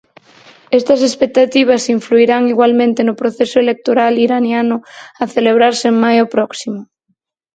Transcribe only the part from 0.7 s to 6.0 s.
Estas expectativas influirán igualmente no proceso electoral iraniano a celebrarse en